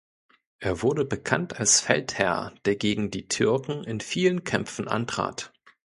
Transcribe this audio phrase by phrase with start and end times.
[0.57, 5.53] Er wurde bekannt als Feldherr, der gegen die Türken in vielen Kämpfen antrat.